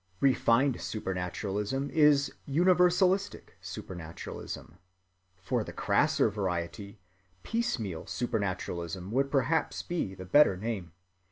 [0.19, 4.79] Refined supernaturalism is universalistic supernaturalism;
[5.37, 6.97] for the "crasser" variety
[7.43, 10.91] "piecemeal" supernaturalism would perhaps be the better name.